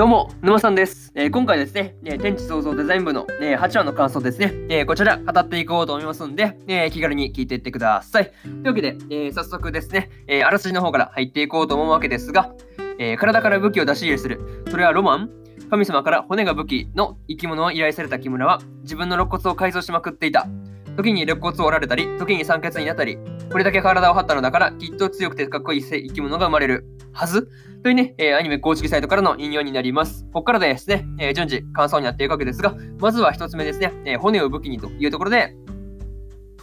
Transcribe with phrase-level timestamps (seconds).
[0.00, 1.12] どうも、沼さんです。
[1.14, 8.32] えー、今回ですね、えー、天地創造デザイン部の、えー、8話の感想ですね、えこちら語っていこうと思いますんで、え気軽に聞いていってください。
[8.44, 12.54] というわけで、え早速ですね、えあらすじの方から入っていこうと思うわけですが、
[12.98, 14.64] え体から武器を出し入れする。
[14.70, 15.30] それはロマン
[15.68, 20.48] 神様から骨が武器の生き物を依頼された木村は自分の肋骨を改造しまくっていた。
[20.96, 23.18] 時に肋骨を折られたり、時に酸欠になったり、
[23.52, 26.86] これだけ体を張ったのだから、きっと強くてかっこいい生き物が生まれる
[27.20, 27.50] はず
[27.82, 30.24] というね、えー、アニメ公式サイトからの引用になります。
[30.32, 35.54] ここからですね、えー、順次感想になっていくわけですが、まずは1つ目ですね、えー、骨を武器にというところで、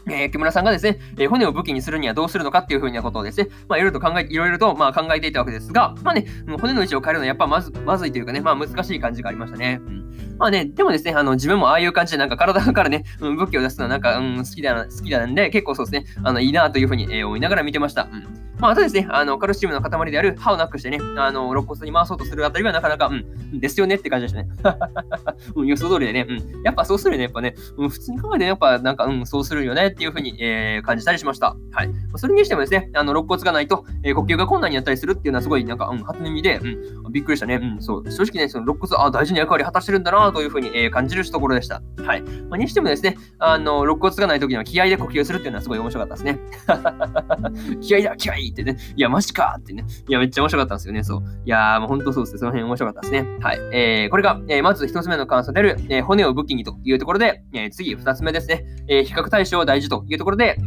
[0.09, 6.25] えー、木村さんがですね、えー、骨を武器にするにはどうするのかっていうふうなことをですね、まあ、いろいろと考え、いろいろと、まあ、考えていたわけですが、まあね、
[6.59, 9.81] 骨の位置を変えるのはやっぱまず、まずいというかね、まあ、難しい感じがありましたね。
[10.37, 18.07] まあね、でもですね、あの、自分もああいう感じで、なんか体からね、うん、武器を出すのはなんか、うん、好きだな、好きなんで、結構そうですね、あの、いいなというふうに、えー、思いながら見てました。
[18.11, 24.49] うんまあ、あとですね、あの、カルシウムの塊である歯をなくしてね、あの、肋骨に回そうとするあたりはなかなか、うん、ですよねって感じでしたね。
[25.55, 31.55] うん、予想通りでね、うん、やっぱそうするよね、やっぱね、うん、普通に考えてやっぱなんか、うん、そうするよねっていうふうに、えー、感じたりしました。
[31.71, 31.89] はい。
[32.17, 37.55] それにしてもですね、あの、肋骨がないと、えー、呼吸が困難になったりするっていうのはすごい、なんか、うん、初耳で、うん、びっくりしたね。
[37.55, 38.11] うん、そう。
[38.11, 41.81] 正直ね、その肋骨、あ、大事な役割果たしてるんだなというふうに、えー、感じるところでした。
[42.03, 42.21] はい。
[42.21, 46.39] まあ、にしてもですね、あの、肋骨がない時には気合で呼吸するっていうのはすごい面白かったですね。
[47.81, 48.77] 気合だ、気合ってね。
[48.95, 49.83] いや、マジかってね。
[50.07, 51.03] いや、めっちゃ面白かったんですよね。
[51.03, 51.23] そう。
[51.45, 52.39] いやー、もう本当そうですね。
[52.39, 53.37] その辺面白かったですね。
[53.41, 53.59] はい。
[53.73, 58.65] えー、これが、えー、まず一つ目の感想である、えー、骨を武器にというところで、えー、次二つ目ですね。
[58.87, 60.57] えー、比較対象大事というところで、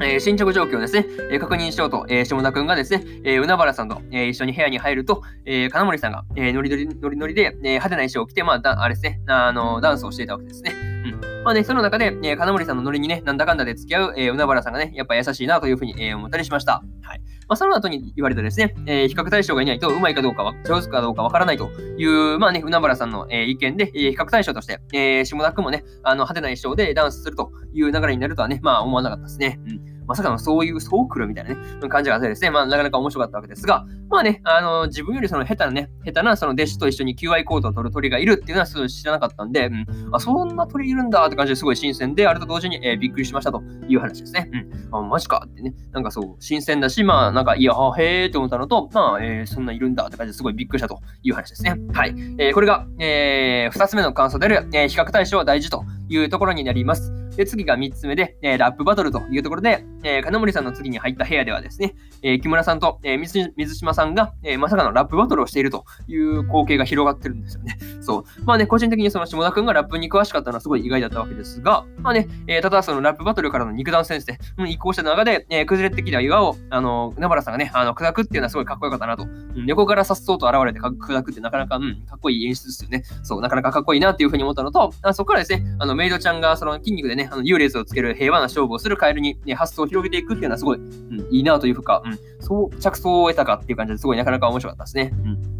[0.00, 10.72] えー、進捗状況をですね、えー、確認しようと、えー、下田くんがですね、えー、海原さんと、えー、一緒に部屋に入ると、えー、金森さんが、えー、ノリノリノリノリで、えー、派手な衣装を着て、まあ、だあれですね、あの、ダンスをしていたわけですね。
[10.72, 11.08] う
[11.40, 11.44] ん。
[11.44, 16.82] まあね、その中で、えー、金森さんのノリにね、なんだかんだで付き合う、えー、海原さんがね、やっぱ優しいなというふうに、えー、思ったりしました。
[17.02, 17.20] はい。
[17.50, 21.68] まあ、その後に言われたですね、えー、比較対象がいないとうまいかどうかは、上手かどうかわからないと
[21.98, 29.58] いう、まあね、海原さんの、えー、意見で、えー、比較対象として、えー、下田くんもね、あの、派手な衣装でダンスするという流れになるとはね、まあ思わなかったですね。
[29.66, 29.89] うん。
[30.10, 44.50] まさかのそういう、そう来るみたいなね、感じがあってですね、まあなかなか面白かったわけですが、まあね、あの、自分よりその下手なね、下手なその弟子と一緒に QI コードを取る鳥がいるっていうのはすごい知らなかったんで、うん、あ、そんな鳥いるんだって感じですごい新鮮で、あれと同時に、えー、びっくりしましたという話ですね。
[44.52, 44.96] うん。
[44.96, 51.76] あ、マジかってね、なんかそう、新鮮だし、まあなんか、いや、へーって思ったのと、まあ、えー、そんないるんだって感じですごいびっくりしたという話ですね。
[51.92, 52.14] はい。
[52.38, 57.19] えー、これが、えー、二つ目の感想である、えー、比較対象は大事というところになります。
[57.36, 67.78] で、次が3つ目で、えー、ラップバトルというところで、えー、金森さんの次に入った部屋ではですね、えー、木村さんと、えー、水島さんが、えー、まさかのラップバトルをしているという光景が広がってるんですよね。
[68.00, 68.44] そう。
[68.44, 79.24] まあね、個人的にその下田くんがラップに詳しかったのはすごい意外だったわけですが、まあね、えー、ただそのラップバトルからの肉弾戦士ですね、うん、移行した中で、えー、崩れてきた岩を、あの、海原さんがね、あの、砕くっていうのはすごいかっこよかったなと。
[79.24, 79.26] う
[79.62, 83.04] ん、横からさっそうと現れて砕くってなかなか、うん、かっこいい演出ですよね。
[83.22, 95.12] そう、なかなかかっこいいなっていうふうに思ったのと、あそこからですね、あの、メイドちゃんがその筋肉でねね、あの優劣をつける平和な勝負をするカエルに、ね、発想を広げていくっていうのはすごい、うん、いいなというか、うん、そう着想を得たかっていう感じですごいなかなか面白かったですね。
[95.24, 95.59] うん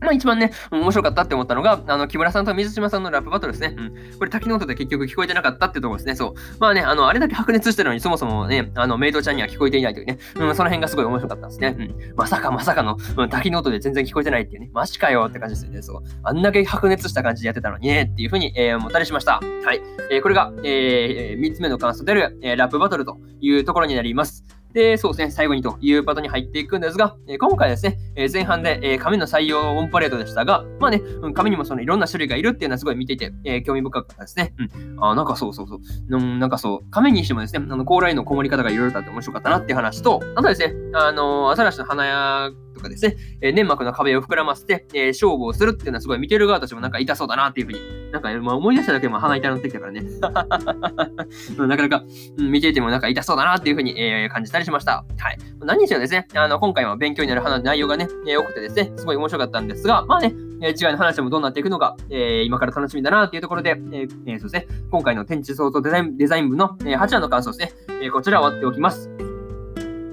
[0.00, 3.74] まあ一番ね、面白かったって思ったのが、あの、木村さんと水島さんのラップバトルですね。
[3.76, 4.18] うん。
[4.18, 6.14] これ滝の音で結局聞こえてなかったってところですね。
[6.14, 6.34] そう。
[6.58, 11.76] まあね、あの、あれだけ白熱してるのにそもそもね、あの、メイドちゃんには聞こえていないというね、うん、その辺がすごい面白かったんですね。
[11.78, 12.14] うん。
[12.16, 15.82] まさかまさかの、うん、滝の音で全然聞こえてないっていうね、マジかよって感じですよね。
[15.82, 16.02] そう。
[16.22, 19.40] あんだけ白熱した感じでやってたのにね、っていうふうに、えー、思ったりしました。
[19.64, 19.82] はい。
[20.10, 24.44] えー、これが、えー、3つ目の感想である、えー、ラップバトルというところになります。
[24.72, 34.54] で、そうですね、最後にというパートに入っていくんですが、え、今回ですね、え、前半で、え、紙の採用オンパレードでしたが、まあね、うん、紙にもそのいろんな種類がいるっていうのはすごい見ていて、え、興味深かったですね。
[34.58, 35.04] うん。
[35.04, 35.80] あ、なんかそうそうそう。
[36.08, 47.78] うん、なんかそう、紙にしてもですね、あの、高麗のこもり方がいろいろあって面白かったなっていう話と、あとですね、あのー、アザラシの花屋とかですね、え粘膜の壁を膨らませて、え勝負をするっていうのはすごい見てる側としてもなんか痛そうだなっていうふうに、
[48.12, 50.02] なんか、まあ、思い出しただけでも鼻痛くなってきたからね。
[50.20, 52.04] なかなか、
[52.38, 55.04] うん、見ていてもなんか痛そうだなっていうふうに、えー、感じたりしました。
[55.18, 55.38] はい。
[55.60, 69.29] 何にしろですね、あの、今回は勉強になる内容がね、えー、多くてですね、すごい面白かったんですが、まあね、えー、違いの話もどうなっていくのか、えー、今から楽しみだなっていうところで、えーえー、そうですね、今回の天地創造デザインデザイン部の、え、8話の感想ですね、え、こちら終わっておきます。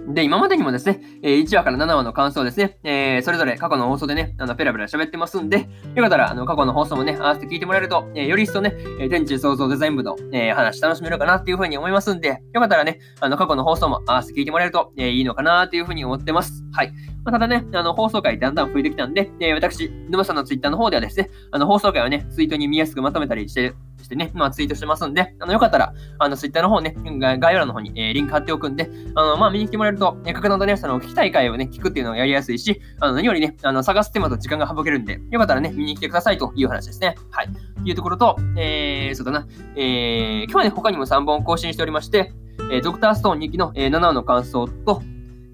[0.08, 16.64] で、今までにもですね、え1話から7話の感想ですね、えー、それぞれ過去の放送でね、あの、ペラペラ喋ってますんで、よかったら、あの、過去の放送もね、合わせて聞いてもらえると、えー、より一層ね、え天地創造デザイン部の、え、話楽しめるかなっていうふうに思いますんで、よかったらね、あの、過去の放送も合わせて聞いてもらえると、えいいのかなっていうふうに思ってます。
[16.72, 16.94] はい。
[17.26, 23.74] まあ、ただね、あの、放送回だんだん増えてきたんで、え私、沼さんのツイッターの方ではですね、あの、放送回をね、ツイートに見やすくまとめたりして、
[24.08, 26.96] してね、まあ、ツイートしてますんで、あの、よかったら、あの、ツイッターの方ね、
[27.40, 37.16] 概要欄の方に、えー、リンク貼っておくんで、あの、まあ、見に来てもらえると、えー、格納とね、その、聞きたい回をね、聞くっていうのがやりやすいし、あの、何よりね、あの、探す手間と時間が省けるんで、よかったらね、見に来てくださいという話ですね。
[37.32, 37.50] はい。
[37.50, 42.32] というところと、えー、そうだな、えー、今日はね、他にも3本更新しておりまして、
[42.72, 45.02] えー、ドクターストーン2期の、えー、7話の感想と、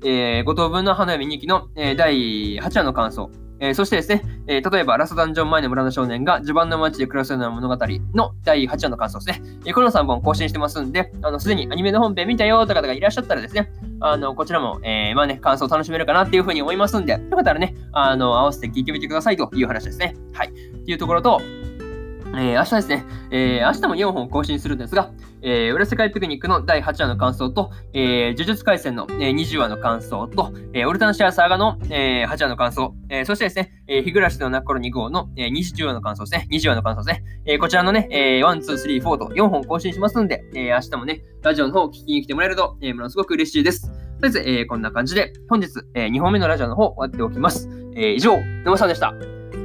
[0.05, 3.29] えー、5等分の花嫁2期の、えー、第8話の感想、
[3.59, 7.77] えー、そしてですね、えー、例えば、ラストダンジョン前の村の少年が序盤の街で暮らすような物語
[8.13, 9.45] の第8話の感想ですね。
[9.65, 20.15] えー、この3本更新してますんで、あの、すでにアニメの本編見たよという方がいらっしゃったらですね、あの、こちらも、えー、まあね、感想を楽しめるかなっていうふうに思いますんで、よかったらね、あの、合わせて聞いてみてくださいという話ですね。
[20.33, 20.49] はい。
[20.49, 20.51] っ
[20.85, 21.41] ていうところと、
[22.35, 43.83] えー、明日ですね、えー、明日も4本更新するんですが、えー、裏世界ピクニックの第8話の感想と、えー、呪術廻戦の、えー、20話の感想と、えー、オルタナシアサーガの、えー、8話の感想、えー、そしてですね、えー、日暮らしの泣く頃2号の、えー、20話の感想ですね、20話の感想ですね、えー、こちらのね、えー、1、2、3、4と4本更新しますんで、えー、明日もね、ラジオの方を聞きに来てもらえると、えー、ものすごく嬉しいです。
[43.83, 47.69] とりあえず、えー、こんな感じで、本日、えー、2本目のラジオの方終わっておきます。
[47.95, 49.13] えー、以上、沼さんでした。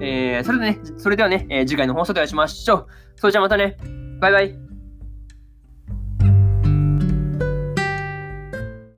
[0.01, 2.87] えー、それでね、それではね、えー、次回の放送でお会いしましょう。
[3.17, 3.77] それじゃあまたね。
[4.21, 4.68] バイバイ。